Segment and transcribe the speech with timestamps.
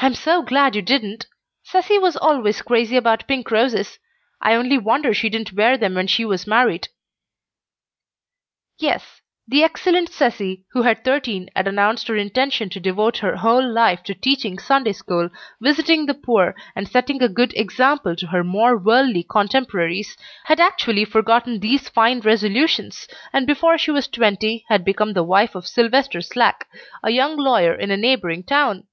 [0.00, 1.26] "I'm so glad you didn't!
[1.64, 3.98] Cecy was always crazy about pink roses.
[4.40, 6.86] I only wonder she didn't wear them when she was married!"
[8.78, 13.68] Yes; the excellent Cecy, who at thirteen had announced her intention to devote her whole
[13.68, 18.44] life to teaching Sunday School, visiting the poor, and setting a good example to her
[18.44, 24.84] more worldly contemporaries, had actually forgotten these fine resolutions, and before she was twenty had
[24.84, 26.68] become the wife of Sylvester Slack,
[27.02, 28.86] a young lawyer in a neighboring town!